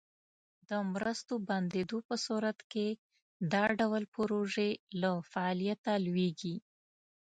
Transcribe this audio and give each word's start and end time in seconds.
د 0.69 0.71
مرستو 0.91 1.33
بندیدو 1.49 1.97
په 2.07 2.15
صورت 2.25 2.59
کې 2.71 2.87
دا 3.53 3.63
ډول 3.79 4.03
پروژې 4.15 4.71
له 5.01 5.11
فعالیته 5.31 5.91
لویږي. 6.05 6.55